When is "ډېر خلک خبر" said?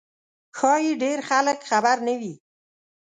1.03-1.97